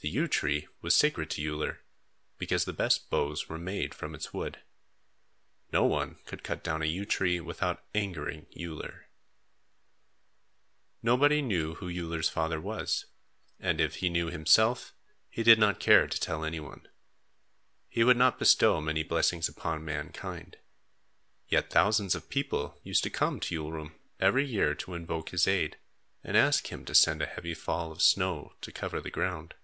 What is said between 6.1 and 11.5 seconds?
could cut down a yew tree without angering Uller. Nobody